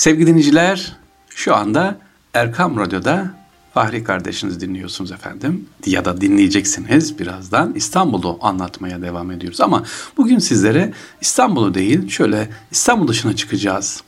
Sevgili 0.00 0.26
dinleyiciler, 0.26 0.96
şu 1.28 1.54
anda 1.54 1.98
Erkam 2.34 2.76
Radyo'da 2.76 3.34
Fahri 3.74 4.04
kardeşiniz 4.04 4.60
dinliyorsunuz 4.60 5.12
efendim 5.12 5.66
ya 5.86 6.04
da 6.04 6.20
dinleyeceksiniz 6.20 7.18
birazdan. 7.18 7.74
İstanbul'u 7.74 8.38
anlatmaya 8.42 9.02
devam 9.02 9.30
ediyoruz 9.30 9.60
ama 9.60 9.84
bugün 10.16 10.38
sizlere 10.38 10.92
İstanbul'u 11.20 11.74
değil 11.74 12.08
şöyle 12.08 12.50
İstanbul 12.70 13.08
dışına 13.08 13.36
çıkacağız. 13.36 14.02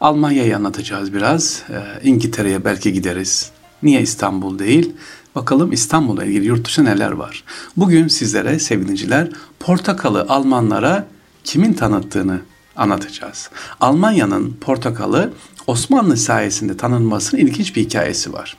Almanya'yı 0.00 0.56
anlatacağız 0.56 1.14
biraz. 1.14 1.62
Ee, 1.70 2.08
İngiltere'ye 2.08 2.64
belki 2.64 2.92
gideriz. 2.92 3.50
Niye 3.82 4.00
İstanbul 4.00 4.58
değil? 4.58 4.92
Bakalım 5.34 5.72
İstanbul'la 5.72 6.24
ilgili 6.24 6.46
yurt 6.46 6.66
dışı 6.66 6.84
neler 6.84 7.12
var? 7.12 7.44
Bugün 7.76 8.08
sizlere 8.08 8.58
sevgiliciler 8.58 9.28
portakalı 9.60 10.26
Almanlara 10.28 11.06
kimin 11.44 11.72
tanıttığını 11.72 12.40
anlatacağız. 12.76 13.50
Almanya'nın 13.80 14.56
portakalı 14.60 15.32
Osmanlı 15.66 16.16
sayesinde 16.16 16.76
tanınmasının 16.76 17.40
ilginç 17.40 17.76
bir 17.76 17.82
hikayesi 17.82 18.32
var. 18.32 18.56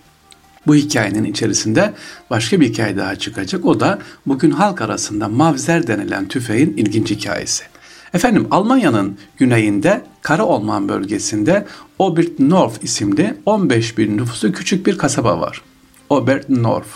Bu 0.68 0.76
hikayenin 0.76 1.24
içerisinde 1.24 1.94
başka 2.30 2.60
bir 2.60 2.70
hikaye 2.70 2.98
daha 2.98 3.16
çıkacak. 3.16 3.66
O 3.66 3.80
da 3.80 4.00
bugün 4.26 4.52
halk 4.52 4.82
arasında 4.82 5.28
Mavzer 5.28 5.88
denilen 5.88 6.28
tüfeğin 6.28 6.78
ilginç 6.78 7.12
hikayesi. 7.12 7.64
Efendim 8.14 8.48
Almanya'nın 8.52 9.18
güneyinde 9.38 10.06
Kara 10.22 10.44
Orman 10.44 10.90
bölgesinde 10.90 11.66
Obertnorf 12.00 12.84
isimli 12.84 13.38
15 13.46 13.98
bin 13.98 14.18
nüfusu 14.18 14.52
küçük 14.52 14.86
bir 14.86 14.98
kasaba 14.98 15.40
var. 15.40 15.62
Obertnorf. 16.10 16.88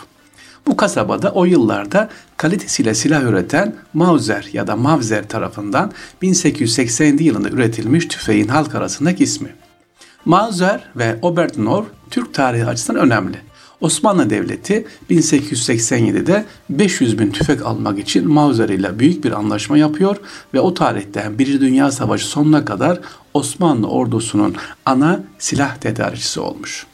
Bu 0.67 0.77
kasabada 0.77 1.31
o 1.31 1.45
yıllarda 1.45 2.09
kalitesiyle 2.37 2.93
silah 2.93 3.23
üreten 3.23 3.75
Mauser 3.93 4.49
ya 4.53 4.67
da 4.67 4.75
Mavzer 4.75 5.29
tarafından 5.29 5.91
1887 6.21 7.23
yılında 7.23 7.49
üretilmiş 7.49 8.07
tüfeğin 8.07 8.47
halk 8.47 8.75
arasındaki 8.75 9.23
ismi. 9.23 9.55
Mauser 10.25 10.83
ve 10.95 11.19
Obertnorf 11.21 11.85
Türk 12.09 12.33
tarihi 12.33 12.65
açısından 12.65 13.01
önemli. 13.01 13.37
Osmanlı 13.81 14.29
Devleti 14.29 14.87
1887'de 15.09 16.45
500 16.69 17.19
bin 17.19 17.31
tüfek 17.31 17.65
almak 17.65 17.99
için 17.99 18.27
Mauser 18.27 18.69
ile 18.69 18.99
büyük 18.99 19.23
bir 19.23 19.31
anlaşma 19.31 19.77
yapıyor 19.77 20.17
ve 20.53 20.59
o 20.59 20.73
tarihten 20.73 21.39
Birinci 21.39 21.61
Dünya 21.61 21.91
Savaşı 21.91 22.27
sonuna 22.27 22.65
kadar 22.65 22.99
Osmanlı 23.33 23.87
ordusunun 23.87 24.55
ana 24.85 25.23
silah 25.39 25.75
tedarikçisi 25.75 26.39
olmuş. 26.39 26.87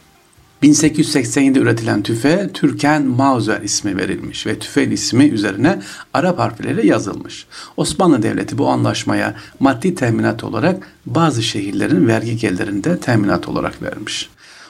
1887'de 0.64 1.60
üretilen 1.60 2.04
tüfe 2.04 2.50
Türken 2.54 3.06
Mauser 3.06 3.62
ismi 3.62 3.98
verilmiş 3.98 4.48
ve 4.48 4.60
tüfeğin 4.60 4.92
ismi 4.92 5.26
üzerine 5.26 5.82
Arap 6.14 6.40
harfleriyle 6.40 6.88
yazılmış. 6.88 7.46
Osmanlı 7.78 8.24
Devleti 8.24 8.58
bu 8.58 8.70
anlaşmaya 8.70 9.36
maddi 9.60 9.96
teminat 9.96 10.44
olarak 10.44 10.88
bazı 11.06 11.44
şehirlerin 11.44 12.08
vergi 12.08 12.38
gelirinde 12.38 12.90
de 12.90 13.00
teminat 13.00 13.48
olarak 13.48 13.82
vermiş. 13.82 14.30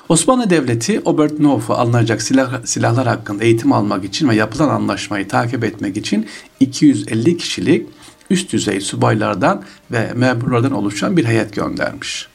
Osmanlı 0.09 0.49
Devleti 0.49 1.01
Obertnof'a 1.05 1.77
alınacak 1.77 2.21
silah, 2.21 2.65
silahlar 2.65 3.07
hakkında 3.07 3.43
eğitim 3.43 3.71
almak 3.71 4.03
için 4.05 4.29
ve 4.29 4.35
yapılan 4.35 4.69
anlaşmayı 4.69 5.27
takip 5.27 5.63
etmek 5.63 5.97
için 5.97 6.27
250 6.59 7.37
kişilik 7.37 7.87
üst 8.29 8.53
düzey 8.53 8.81
subaylardan 8.81 9.63
ve 9.91 10.13
memurlardan 10.15 10.71
oluşan 10.71 11.17
bir 11.17 11.25
heyet 11.25 11.55
göndermiş. 11.55 12.27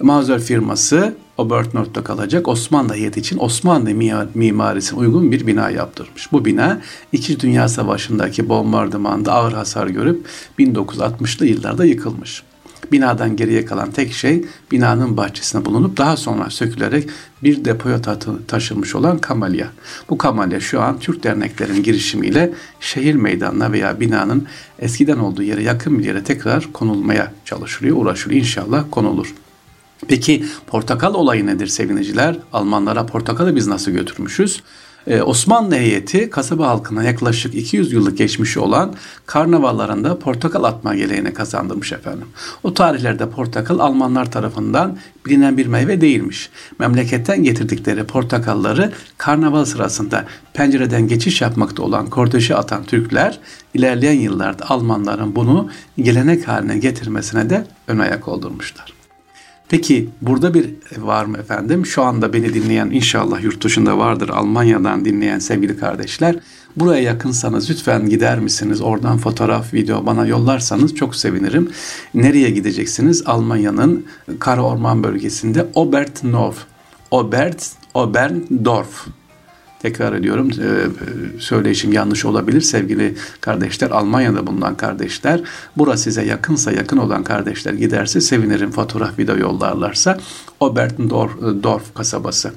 Mazur 0.00 0.40
firması 0.40 1.14
Obertnord'da 1.38 2.04
kalacak 2.04 2.48
Osmanlı 2.48 2.94
heyeti 2.94 3.20
için 3.20 3.38
Osmanlı 3.38 3.90
mimarisine 4.34 4.98
uygun 4.98 5.32
bir 5.32 5.46
bina 5.46 5.70
yaptırmış. 5.70 6.32
Bu 6.32 6.44
bina 6.44 6.80
İkinci 7.12 7.40
Dünya 7.40 7.68
Savaşı'ndaki 7.68 8.48
bombardımanda 8.48 9.32
ağır 9.32 9.52
hasar 9.52 9.86
görüp 9.86 10.26
1960'lı 10.58 11.46
yıllarda 11.46 11.84
yıkılmış. 11.84 12.42
Binadan 12.92 13.36
geriye 13.36 13.64
kalan 13.64 13.90
tek 13.90 14.12
şey 14.12 14.44
binanın 14.72 15.16
bahçesine 15.16 15.64
bulunup 15.64 15.96
daha 15.96 16.16
sonra 16.16 16.50
sökülerek 16.50 17.08
bir 17.42 17.64
depoya 17.64 18.02
taşınmış 18.48 18.94
olan 18.94 19.18
kamalya. 19.18 19.68
Bu 20.10 20.18
kamalya 20.18 20.60
şu 20.60 20.80
an 20.80 20.98
Türk 20.98 21.24
derneklerin 21.24 21.82
girişimiyle 21.82 22.52
şehir 22.80 23.14
meydanına 23.14 23.72
veya 23.72 24.00
binanın 24.00 24.46
eskiden 24.78 25.18
olduğu 25.18 25.42
yere 25.42 25.62
yakın 25.62 25.98
bir 25.98 26.04
yere 26.04 26.24
tekrar 26.24 26.72
konulmaya 26.72 27.32
çalışılıyor, 27.44 27.96
uğraşılıyor. 27.96 28.40
İnşallah 28.40 28.84
konulur. 28.90 29.34
Peki 30.08 30.44
portakal 30.66 31.14
olayı 31.14 31.46
nedir 31.46 31.66
sevgiliciler? 31.66 32.36
Almanlara 32.52 33.06
portakalı 33.06 33.56
biz 33.56 33.66
nasıl 33.66 33.90
götürmüşüz? 33.90 34.62
Ee, 35.08 35.22
Osmanlı 35.22 35.74
heyeti 35.74 36.30
kasaba 36.30 36.68
halkına 36.68 37.04
yaklaşık 37.04 37.54
200 37.54 37.92
yıllık 37.92 38.18
geçmişi 38.18 38.60
olan 38.60 38.94
karnavallarında 39.26 40.18
portakal 40.18 40.64
atma 40.64 40.94
geleneğini 40.94 41.34
kazandırmış 41.34 41.92
efendim. 41.92 42.26
O 42.62 42.74
tarihlerde 42.74 43.30
portakal 43.30 43.78
Almanlar 43.78 44.32
tarafından 44.32 44.98
bilinen 45.26 45.56
bir 45.56 45.66
meyve 45.66 46.00
değilmiş. 46.00 46.50
Memleketten 46.78 47.42
getirdikleri 47.42 48.04
portakalları 48.04 48.92
karnaval 49.18 49.64
sırasında 49.64 50.24
pencereden 50.54 51.08
geçiş 51.08 51.40
yapmakta 51.40 51.82
olan 51.82 52.10
korteşe 52.10 52.56
atan 52.56 52.84
Türkler 52.84 53.38
ilerleyen 53.74 54.20
yıllarda 54.20 54.70
Almanların 54.70 55.36
bunu 55.36 55.70
gelenek 55.96 56.48
haline 56.48 56.78
getirmesine 56.78 57.50
de 57.50 57.66
ön 57.88 57.98
ayak 57.98 58.28
oldurmuşlar. 58.28 58.97
Peki 59.68 60.08
burada 60.22 60.54
bir 60.54 60.74
var 60.98 61.24
mı 61.24 61.38
efendim? 61.38 61.86
Şu 61.86 62.02
anda 62.02 62.32
beni 62.32 62.54
dinleyen 62.54 62.90
inşallah 62.90 63.42
yurt 63.42 63.64
dışında 63.64 63.98
vardır 63.98 64.28
Almanya'dan 64.28 65.04
dinleyen 65.04 65.38
sevgili 65.38 65.78
kardeşler. 65.78 66.36
Buraya 66.76 67.02
yakınsanız 67.02 67.70
lütfen 67.70 68.08
gider 68.08 68.38
misiniz? 68.38 68.80
Oradan 68.80 69.18
fotoğraf, 69.18 69.74
video 69.74 70.06
bana 70.06 70.26
yollarsanız 70.26 70.94
çok 70.94 71.16
sevinirim. 71.16 71.70
Nereye 72.14 72.50
gideceksiniz? 72.50 73.22
Almanya'nın 73.26 74.06
Kara 74.38 74.62
Orman 74.62 75.04
bölgesinde 75.04 75.66
Obertnorf. 75.74 76.56
Obert, 77.10 77.72
Oberndorf 77.94 79.06
Tekrar 79.78 80.12
ediyorum 80.12 80.50
e, 80.50 81.40
söyleyişim 81.40 81.92
yanlış 81.92 82.24
olabilir 82.24 82.60
sevgili 82.60 83.14
kardeşler. 83.40 83.90
Almanya'da 83.90 84.46
bulunan 84.46 84.76
kardeşler. 84.76 85.40
Burası 85.76 86.02
size 86.02 86.24
yakınsa 86.24 86.72
yakın 86.72 86.96
olan 86.96 87.24
kardeşler 87.24 87.72
giderse 87.72 88.20
sevinirim 88.20 88.70
fotoğraf 88.70 89.18
video 89.18 89.36
yollarlarsa. 89.36 90.18
Obertendorf 90.60 91.94
kasabası. 91.94 92.52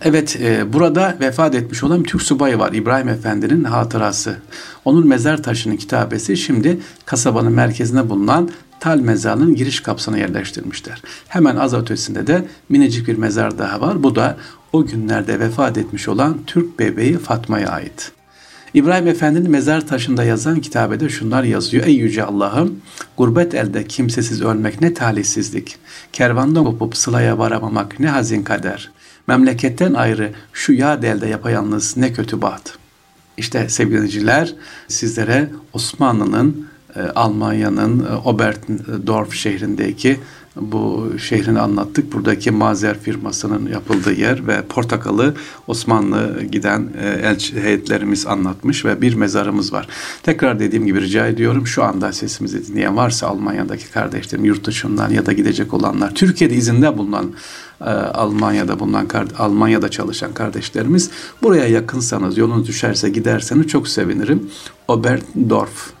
Evet, 0.00 0.38
e, 0.40 0.72
burada 0.72 1.16
vefat 1.20 1.54
etmiş 1.54 1.84
olan 1.84 2.02
Türk 2.02 2.22
subayı 2.22 2.58
var. 2.58 2.72
İbrahim 2.72 3.08
Efendi'nin 3.08 3.64
hatırası. 3.64 4.36
Onun 4.84 5.06
mezar 5.06 5.42
taşının 5.42 5.76
kitabesi 5.76 6.36
şimdi 6.36 6.80
kasabanın 7.06 7.52
merkezine 7.52 8.08
bulunan 8.08 8.50
Tal 8.86 9.00
mezarının 9.00 9.54
giriş 9.54 9.80
kapısına 9.80 10.18
yerleştirmişler. 10.18 11.02
Hemen 11.28 11.56
az 11.56 11.74
ötesinde 11.74 12.26
de 12.26 12.44
minicik 12.68 13.08
bir 13.08 13.16
mezar 13.16 13.58
daha 13.58 13.80
var. 13.80 14.02
Bu 14.02 14.14
da 14.16 14.36
o 14.72 14.86
günlerde 14.86 15.40
vefat 15.40 15.78
etmiş 15.78 16.08
olan 16.08 16.38
Türk 16.46 16.78
bebeği 16.78 17.18
Fatma'ya 17.18 17.68
ait. 17.68 18.12
İbrahim 18.74 19.08
Efendi'nin 19.08 19.50
mezar 19.50 19.86
taşında 19.86 20.24
yazan 20.24 20.60
kitabede 20.60 21.08
şunlar 21.08 21.42
yazıyor. 21.42 21.86
Ey 21.86 21.94
yüce 21.94 22.24
Allah'ım 22.24 22.80
gurbet 23.16 23.54
elde 23.54 23.86
kimsesiz 23.86 24.42
ölmek 24.42 24.80
ne 24.80 24.94
talihsizlik. 24.94 25.76
Kervandan 26.12 26.64
kopup 26.64 26.96
sılaya 26.96 27.38
varamamak 27.38 28.00
ne 28.00 28.08
hazin 28.08 28.42
kader. 28.42 28.90
Memleketten 29.26 29.94
ayrı 29.94 30.32
şu 30.52 30.72
yad 30.72 31.02
elde 31.02 31.26
yapayalnız 31.26 31.96
ne 31.96 32.12
kötü 32.12 32.42
baht. 32.42 32.72
İşte 33.36 33.68
sevgiliciler 33.68 34.54
sizlere 34.88 35.50
Osmanlı'nın 35.72 36.75
Almanya'nın 37.00 38.06
e, 38.06 38.16
Oberndorf 38.24 39.32
şehrindeki 39.32 40.20
bu 40.56 41.12
şehrini 41.18 41.60
anlattık. 41.60 42.12
Buradaki 42.12 42.50
Mazer 42.50 43.00
firmasının 43.00 43.68
yapıldığı 43.72 44.12
yer 44.12 44.46
ve 44.46 44.62
portakalı 44.62 45.34
Osmanlı 45.66 46.44
giden 46.44 46.88
e, 47.02 47.36
heyetlerimiz 47.62 48.26
anlatmış 48.26 48.84
ve 48.84 49.00
bir 49.00 49.14
mezarımız 49.14 49.72
var. 49.72 49.88
Tekrar 50.22 50.60
dediğim 50.60 50.86
gibi 50.86 51.00
rica 51.00 51.26
ediyorum 51.26 51.66
şu 51.66 51.84
anda 51.84 52.12
sesimizi 52.12 52.66
dinleyen 52.66 52.96
varsa 52.96 53.26
Almanya'daki 53.26 53.90
kardeşlerim 53.90 54.44
yurt 54.44 54.64
dışından 54.64 55.10
ya 55.10 55.26
da 55.26 55.32
gidecek 55.32 55.74
olanlar 55.74 56.14
Türkiye'de 56.14 56.54
izinde 56.54 56.98
bulunan 56.98 57.32
Almanya'da 58.14 58.80
bulunan 58.80 59.08
Almanya'da 59.38 59.88
çalışan 59.88 60.34
kardeşlerimiz 60.34 61.10
buraya 61.42 61.66
yakınsanız 61.68 62.38
yolunuz 62.38 62.68
düşerse 62.68 63.10
giderseniz 63.10 63.66
çok 63.66 63.88
sevinirim. 63.88 64.50
Oberndorf 64.88 65.95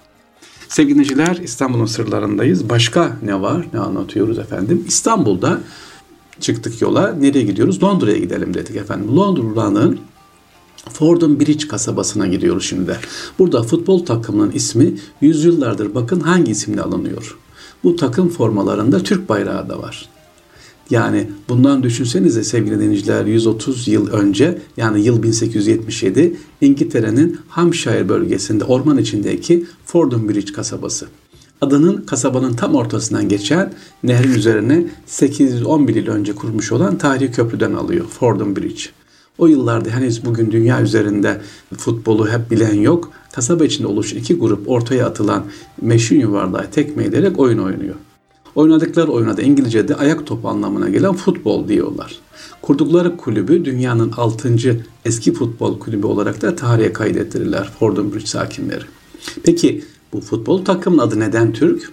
Sevgili 0.68 0.94
dinleyiciler 0.94 1.36
İstanbul'un 1.36 1.86
sırlarındayız. 1.86 2.68
Başka 2.68 3.16
ne 3.22 3.40
var? 3.40 3.66
Ne 3.72 3.80
anlatıyoruz 3.80 4.38
efendim? 4.38 4.84
İstanbul'da 4.88 5.60
çıktık 6.40 6.82
yola. 6.82 7.12
Nereye 7.12 7.44
gidiyoruz? 7.44 7.82
Londra'ya 7.82 8.18
gidelim 8.18 8.54
dedik 8.54 8.76
efendim. 8.76 9.16
Londra'nın 9.16 9.98
Fordham 10.92 11.40
Bridge 11.40 11.68
kasabasına 11.68 12.26
gidiyoruz 12.26 12.64
şimdi 12.64 12.86
de. 12.86 12.96
Burada 13.38 13.62
futbol 13.62 14.04
takımının 14.04 14.50
ismi 14.50 14.94
yüzyıllardır 15.20 15.94
bakın 15.94 16.20
hangi 16.20 16.52
isimle 16.52 16.82
alınıyor. 16.82 17.38
Bu 17.84 17.96
takım 17.96 18.28
formalarında 18.28 19.02
Türk 19.02 19.28
bayrağı 19.28 19.68
da 19.68 19.82
var. 19.82 20.08
Yani 20.90 21.28
bundan 21.48 21.82
düşünsenize 21.82 22.44
sevgili 22.44 22.80
dinleyiciler 22.80 23.26
130 23.26 23.88
yıl 23.88 24.10
önce 24.10 24.58
yani 24.76 25.00
yıl 25.00 25.22
1877 25.22 26.36
İngiltere'nin 26.60 27.38
Hampshire 27.48 28.08
bölgesinde 28.08 28.64
orman 28.64 28.98
içindeki 28.98 29.66
Fordham 29.84 30.28
Bridge 30.28 30.52
kasabası. 30.52 31.06
Adanın 31.60 31.96
kasabanın 31.96 32.54
tam 32.54 32.74
ortasından 32.74 33.28
geçen 33.28 33.72
nehrin 34.02 34.34
üzerine 34.34 34.86
811 35.06 35.94
yıl 35.94 36.06
önce 36.06 36.32
kurmuş 36.34 36.72
olan 36.72 36.98
tarihi 36.98 37.32
köprüden 37.32 37.74
alıyor. 37.74 38.06
Fordham 38.06 38.56
Bridge. 38.56 38.82
O 39.38 39.46
yıllarda 39.46 39.90
henüz 39.90 40.24
bugün 40.24 40.50
dünya 40.50 40.82
üzerinde 40.82 41.40
futbolu 41.76 42.28
hep 42.28 42.50
bilen 42.50 42.74
yok. 42.74 43.10
Kasaba 43.32 43.64
içinde 43.64 43.86
oluşan 43.86 44.18
iki 44.18 44.34
grup 44.34 44.68
ortaya 44.68 45.06
atılan 45.06 45.44
meşin 45.82 46.20
yuvarlağı 46.20 46.70
tekme 46.70 47.04
ederek 47.04 47.38
oyun 47.38 47.58
oynuyor. 47.58 47.94
Oynadıkları 48.56 49.12
oyuna 49.12 49.42
İngilizce'de 49.42 49.94
ayak 49.94 50.26
topu 50.26 50.48
anlamına 50.48 50.88
gelen 50.88 51.12
futbol 51.12 51.68
diyorlar. 51.68 52.16
Kurdukları 52.62 53.16
kulübü 53.16 53.64
dünyanın 53.64 54.12
6. 54.12 54.56
eski 55.04 55.32
futbol 55.32 55.78
kulübü 55.78 56.06
olarak 56.06 56.42
da 56.42 56.56
tarihe 56.56 56.92
kaydettirirler 56.92 57.70
Fordham 57.78 58.12
Bridge 58.12 58.26
sakinleri. 58.26 58.84
Peki 59.44 59.84
bu 60.12 60.20
futbol 60.20 60.64
takımın 60.64 60.98
adı 60.98 61.20
neden 61.20 61.52
Türk? 61.52 61.92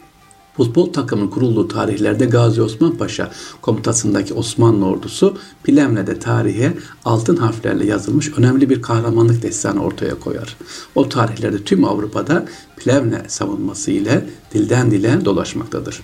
Futbol 0.58 0.94
takımının 0.94 1.30
kurulduğu 1.30 1.68
tarihlerde 1.68 2.26
Gazi 2.26 2.62
Osman 2.62 2.98
Paşa 2.98 3.32
komutasındaki 3.62 4.34
Osmanlı 4.34 4.86
ordusu 4.86 5.38
Plemne'de 5.64 6.20
tarihe 6.20 6.74
altın 7.06 7.36
harflerle 7.36 7.86
yazılmış 7.86 8.32
önemli 8.38 8.70
bir 8.70 8.82
kahramanlık 8.82 9.44
destanı 9.44 9.84
ortaya 9.84 10.20
koyar. 10.20 10.58
O 10.96 11.10
tarihlerde 11.10 11.64
tüm 11.64 11.86
Avrupa'da 11.86 12.46
Plemne 12.78 13.22
savunması 13.28 13.92
ile 13.92 14.26
dilden 14.54 14.92
dile 14.92 15.26
dolaşmaktadır. 15.26 16.02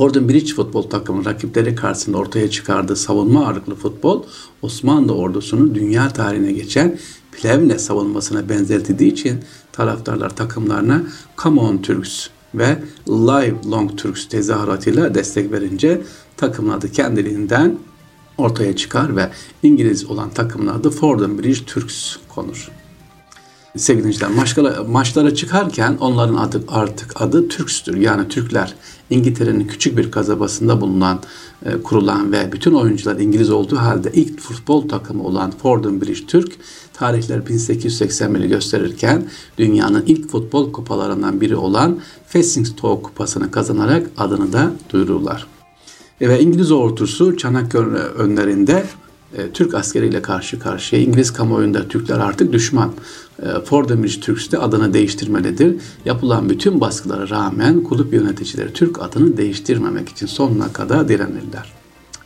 Fordham 0.00 0.28
Bridge 0.28 0.54
futbol 0.54 0.82
takımının 0.82 1.24
rakipleri 1.24 1.74
karşısında 1.74 2.18
ortaya 2.18 2.50
çıkardığı 2.50 2.96
savunma 2.96 3.46
ağırlıklı 3.46 3.74
futbol 3.74 4.22
Osmanlı 4.62 5.14
ordusunu 5.14 5.74
dünya 5.74 6.08
tarihine 6.08 6.52
geçen 6.52 6.98
Plevne 7.32 7.78
savunmasına 7.78 8.48
benzetildiği 8.48 9.12
için 9.12 9.40
taraftarlar 9.72 10.36
takımlarına 10.36 11.02
Come 11.42 11.60
on 11.60 11.78
Turks 11.78 12.28
ve 12.54 12.82
Live 13.08 13.56
Long 13.70 13.98
Turks 13.98 14.28
tezahüratıyla 14.28 15.14
destek 15.14 15.52
verince 15.52 16.02
takımın 16.36 16.72
adı 16.72 16.92
kendiliğinden 16.92 17.78
ortaya 18.38 18.76
çıkar 18.76 19.16
ve 19.16 19.30
İngiliz 19.62 20.04
olan 20.04 20.30
takımın 20.30 20.66
adı 20.66 20.90
Fordham 20.90 21.38
Bridge 21.38 21.64
Turks 21.66 22.16
konur. 22.28 22.79
Sevgili 23.76 24.02
dinleyiciler 24.02 24.30
maçlara, 24.30 24.84
maçlara 24.84 25.34
çıkarken 25.34 25.96
onların 26.00 26.34
adı 26.34 26.64
artık 26.68 27.22
adı 27.22 27.48
Türkstür 27.48 27.96
yani 27.96 28.28
Türkler. 28.28 28.74
İngiltere'nin 29.10 29.66
küçük 29.66 29.98
bir 29.98 30.10
kasabasında 30.10 30.80
bulunan, 30.80 31.20
e, 31.66 31.82
kurulan 31.82 32.32
ve 32.32 32.52
bütün 32.52 32.72
oyuncular 32.72 33.16
İngiliz 33.16 33.50
olduğu 33.50 33.76
halde 33.76 34.10
ilk 34.14 34.40
futbol 34.40 34.88
takımı 34.88 35.22
olan 35.24 35.50
Fordham 35.50 36.00
Bridge 36.00 36.26
Türk 36.26 36.52
tarihler 36.92 37.38
1881'i 37.38 38.48
gösterirken 38.48 39.26
dünyanın 39.58 40.04
ilk 40.06 40.30
futbol 40.30 40.72
kupalarından 40.72 41.40
biri 41.40 41.56
olan 41.56 42.00
Basingstoke 42.34 43.02
kupasını 43.02 43.50
kazanarak 43.50 44.10
adını 44.16 44.52
da 44.52 44.72
duyururlar. 44.90 45.46
Ve 46.20 46.40
İngiliz 46.40 46.70
ordusu 46.70 47.36
Çanakkale 47.36 47.98
önlerinde 47.98 48.84
e, 49.36 49.50
Türk 49.52 49.74
askeriyle 49.74 50.22
karşı 50.22 50.58
karşıya. 50.58 51.02
İngiliz 51.02 51.32
kamuoyunda 51.32 51.88
Türkler 51.88 52.18
artık 52.18 52.52
düşman. 52.52 52.92
E, 53.42 53.46
Fordham 53.64 54.02
Türks 54.02 54.50
de 54.50 54.58
adını 54.58 54.94
değiştirmelidir. 54.94 55.76
Yapılan 56.04 56.48
bütün 56.48 56.80
baskılara 56.80 57.28
rağmen 57.28 57.82
kulüp 57.82 58.12
yöneticileri 58.12 58.72
Türk 58.72 59.02
adını 59.02 59.36
değiştirmemek 59.36 60.08
için 60.08 60.26
sonuna 60.26 60.72
kadar 60.72 61.08
direnirler. 61.08 61.72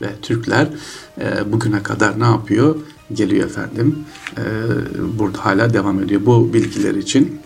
Ve 0.03 0.09
Türkler 0.23 0.69
e, 1.21 1.53
bugüne 1.53 1.83
kadar 1.83 2.21
ne 2.21 2.25
yapıyor? 2.25 2.77
Geliyor 3.12 3.47
efendim. 3.47 3.99
E, 4.39 4.43
burada 5.19 5.45
hala 5.45 5.75
devam 5.75 6.03
ediyor. 6.03 6.21
Bu 6.27 6.53
bilgiler 6.53 6.95
için 6.95 7.41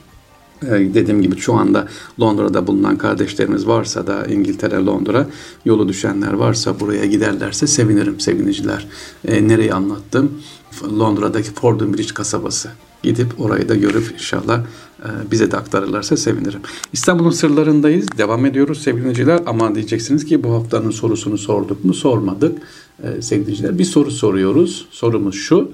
dediğim 0.62 1.22
gibi 1.22 1.36
şu 1.36 1.54
anda 1.54 1.88
Londra'da 2.20 2.66
bulunan 2.66 2.98
kardeşlerimiz 2.98 3.66
varsa 3.66 4.06
da 4.06 4.26
İngiltere, 4.26 4.76
Londra 4.76 5.26
yolu 5.64 5.88
düşenler 5.88 6.32
varsa 6.32 6.80
buraya 6.80 7.06
giderlerse 7.06 7.66
sevinirim 7.66 8.20
sevgiliciler. 8.20 8.86
E, 9.24 9.48
nereyi 9.48 9.74
anlattım? 9.74 10.32
Londra'daki 10.98 11.50
Fordham 11.54 11.94
Bridge 11.94 12.14
kasabası. 12.14 12.70
Gidip 13.02 13.40
orayı 13.40 13.68
da 13.68 13.74
görüp 13.74 14.12
inşallah 14.12 14.60
e, 15.04 15.30
bize 15.30 15.50
de 15.50 15.56
aktarırlarsa 15.56 16.16
sevinirim. 16.16 16.60
İstanbul'un 16.92 17.30
sırlarındayız. 17.30 18.06
Devam 18.18 18.46
ediyoruz 18.46 18.82
sevgiliciler. 18.82 19.40
Ama 19.46 19.74
diyeceksiniz 19.74 20.24
ki 20.24 20.44
bu 20.44 20.52
haftanın 20.52 20.90
sorusunu 20.90 21.38
sorduk 21.38 21.84
mu? 21.84 21.94
Sormadık. 21.94 22.58
E, 23.02 23.22
sevgiliciler 23.22 23.78
bir 23.78 23.84
soru 23.84 24.10
soruyoruz. 24.10 24.86
Sorumuz 24.90 25.34
şu. 25.34 25.72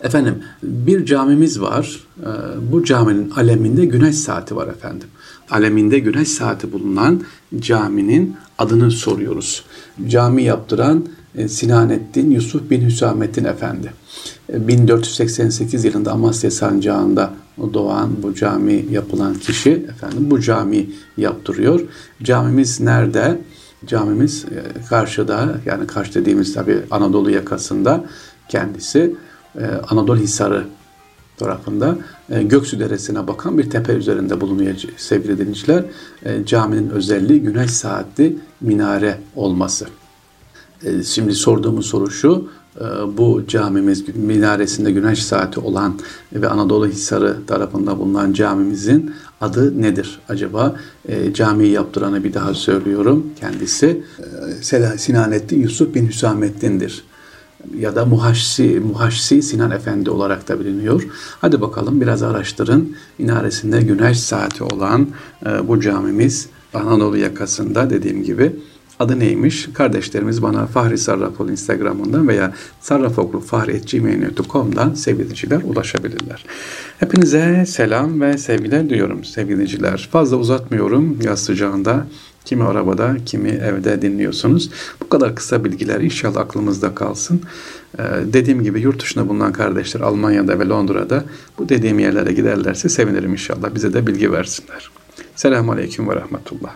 Efendim 0.00 0.42
bir 0.62 1.06
camimiz 1.06 1.60
var. 1.60 2.00
Ee, 2.20 2.26
bu 2.72 2.84
caminin 2.84 3.30
aleminde 3.30 3.84
güneş 3.84 4.16
saati 4.16 4.56
var 4.56 4.68
efendim. 4.68 5.08
Aleminde 5.50 5.98
güneş 5.98 6.28
saati 6.28 6.72
bulunan 6.72 7.22
caminin 7.58 8.36
adını 8.58 8.90
soruyoruz. 8.90 9.64
Cami 10.08 10.42
yaptıran 10.42 11.06
e, 11.36 11.48
Sinanettin 11.48 12.30
Yusuf 12.30 12.70
bin 12.70 12.86
Hüsamettin 12.86 13.44
Efendi. 13.44 13.92
1488 14.48 15.84
e, 15.84 15.88
yılında 15.88 16.12
Amasya 16.12 16.50
Sancağı'nda 16.50 17.30
doğan 17.74 18.10
bu 18.22 18.34
cami 18.34 18.86
yapılan 18.90 19.34
kişi 19.34 19.70
efendim 19.70 20.30
bu 20.30 20.40
cami 20.40 20.90
yaptırıyor. 21.16 21.80
Camimiz 22.22 22.80
nerede? 22.80 23.40
Camimiz 23.86 24.44
e, 24.44 24.86
karşıda 24.88 25.60
yani 25.66 25.86
karşı 25.86 26.14
dediğimiz 26.14 26.54
tabi 26.54 26.78
Anadolu 26.90 27.30
yakasında 27.30 28.04
kendisi 28.48 29.14
Anadolu 29.88 30.16
Hisarı 30.16 30.64
tarafında 31.36 31.98
e, 32.30 32.42
Göksu 32.42 32.80
Deresi'ne 32.80 33.26
bakan 33.26 33.58
bir 33.58 33.70
tepe 33.70 33.92
üzerinde 33.92 34.40
bulunuyor 34.40 34.74
sevgili 34.96 35.38
dinleyiciler. 35.38 35.84
E, 36.24 36.46
caminin 36.46 36.90
özelliği 36.90 37.42
güneş 37.42 37.70
saatli 37.70 38.36
minare 38.60 39.18
olması. 39.36 39.86
Şimdi 41.04 41.34
sorduğumuz 41.34 41.86
soru 41.86 42.10
şu, 42.10 42.48
bu 43.16 43.42
camimiz 43.48 44.16
minaresinde 44.16 44.92
güneş 44.92 45.24
saati 45.24 45.60
olan 45.60 46.00
ve 46.32 46.48
Anadolu 46.48 46.86
Hisarı 46.86 47.36
tarafında 47.46 47.98
bulunan 47.98 48.32
camimizin 48.32 49.14
adı 49.40 49.82
nedir 49.82 50.20
acaba? 50.28 50.76
E, 51.08 51.34
camiyi 51.34 51.72
yaptıranı 51.72 52.24
bir 52.24 52.34
daha 52.34 52.54
söylüyorum. 52.54 53.26
Kendisi 53.40 54.02
e, 54.72 54.98
Sinanettin 54.98 55.60
Yusuf 55.60 55.94
bin 55.94 56.08
Hüsamettin'dir 56.08 57.04
ya 57.78 57.96
da 57.96 58.04
Muhaşsi, 58.04 58.82
Muhaşsi 58.92 59.42
Sinan 59.42 59.70
Efendi 59.70 60.10
olarak 60.10 60.48
da 60.48 60.60
biliniyor. 60.60 61.06
Hadi 61.40 61.60
bakalım 61.60 62.00
biraz 62.00 62.22
araştırın. 62.22 62.96
Minaresinde 63.18 63.82
güneş 63.82 64.20
saati 64.20 64.64
olan 64.64 65.08
e, 65.46 65.68
bu 65.68 65.80
camimiz 65.80 66.48
Anadolu 66.74 67.16
yakasında 67.16 67.90
dediğim 67.90 68.22
gibi 68.22 68.52
adı 68.98 69.18
neymiş? 69.18 69.68
Kardeşlerimiz 69.74 70.42
bana 70.42 70.66
Fahri 70.66 70.98
Sarrafoğlu 70.98 71.50
Instagram'ından 71.50 72.28
veya 72.28 72.54
sarrafoğlu.fahri.gmail.com'dan 72.80 74.94
sevgiliciler 74.94 75.60
ulaşabilirler. 75.64 76.44
Hepinize 76.98 77.64
selam 77.66 78.20
ve 78.20 78.38
sevgiler 78.38 78.90
diliyorum 78.90 79.24
sevgiliciler. 79.24 80.08
Fazla 80.12 80.36
uzatmıyorum 80.36 81.18
yaz 81.22 81.44
sıcağında. 81.44 82.06
Kimi 82.44 82.64
arabada, 82.64 83.16
kimi 83.26 83.48
evde 83.48 84.02
dinliyorsunuz. 84.02 84.70
Bu 85.00 85.08
kadar 85.08 85.34
kısa 85.34 85.64
bilgiler 85.64 86.00
inşallah 86.00 86.40
aklımızda 86.40 86.94
kalsın. 86.94 87.40
Ee, 87.98 88.02
dediğim 88.24 88.62
gibi 88.62 88.80
yurt 88.80 89.02
dışında 89.02 89.28
bulunan 89.28 89.52
kardeşler 89.52 90.00
Almanya'da 90.00 90.58
ve 90.58 90.68
Londra'da 90.68 91.24
bu 91.58 91.68
dediğim 91.68 91.98
yerlere 91.98 92.32
giderlerse 92.32 92.88
sevinirim 92.88 93.32
inşallah. 93.32 93.74
Bize 93.74 93.92
de 93.92 94.06
bilgi 94.06 94.32
versinler. 94.32 94.90
Selamun 95.36 95.72
Aleyküm 95.72 96.08
ve 96.08 96.16
Rahmetullah. 96.16 96.74